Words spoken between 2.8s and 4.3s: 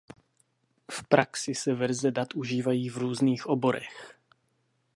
v různých oborech.